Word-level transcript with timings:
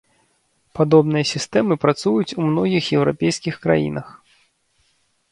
Падобныя 0.77 1.25
сістэмы 1.31 1.75
працуюць 1.83 2.35
у 2.43 2.45
многіх 2.47 2.83
еўрапейскіх 2.99 3.59
краінах. 3.67 4.07